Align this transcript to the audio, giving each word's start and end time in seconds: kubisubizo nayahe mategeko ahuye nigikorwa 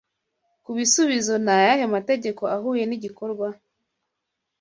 kubisubizo 0.63 1.33
nayahe 1.45 1.85
mategeko 1.95 2.41
ahuye 2.55 2.83
nigikorwa 2.85 3.47